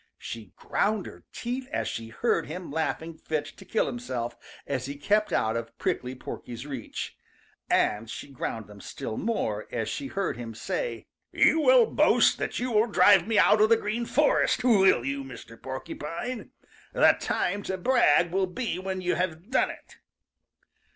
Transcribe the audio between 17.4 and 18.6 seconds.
to brag will